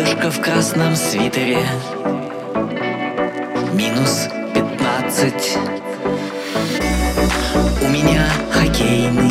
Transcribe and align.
дедушка 0.00 0.30
в 0.30 0.40
красном 0.40 0.96
свитере. 0.96 1.58
Минус 3.74 4.28
пятнадцать. 4.54 5.58
У 7.82 7.88
меня 7.88 8.26
хоккейный 8.50 9.29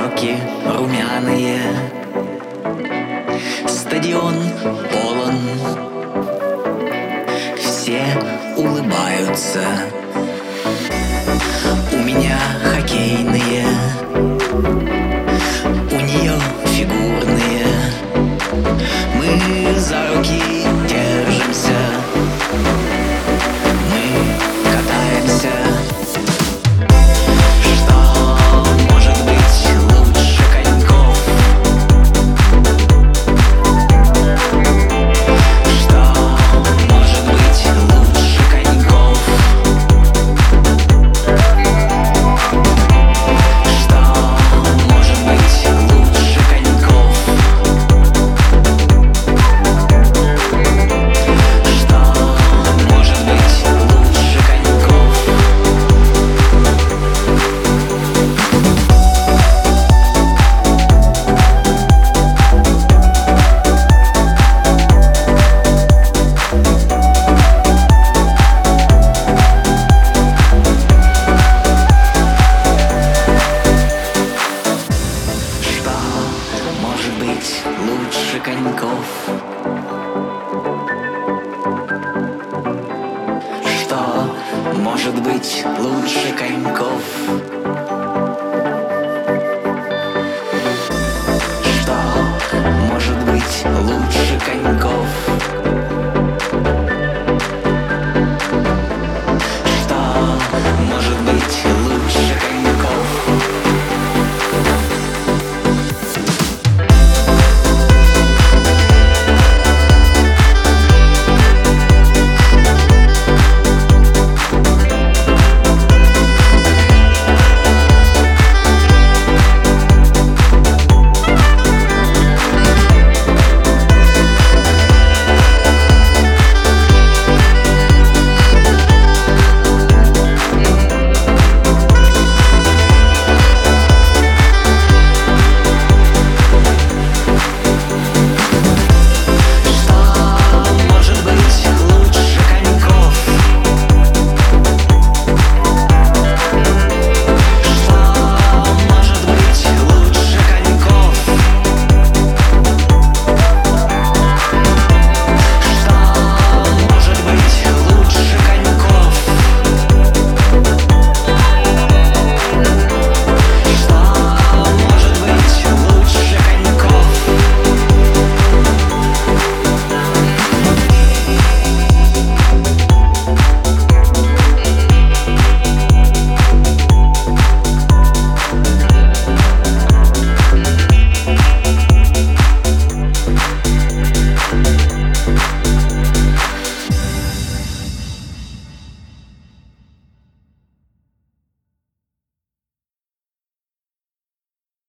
щеки 0.00 0.36
румяные. 0.66 1.60
Стадион 3.66 4.34
полон, 4.92 5.36
все 7.58 8.02
улыбаются. 8.56 9.60
лучше 78.10 78.40
коньков 78.40 79.28
Что 83.80 84.36
может 84.76 85.14
быть 85.22 85.64
лучше 85.78 86.32
коньков? 86.36 87.59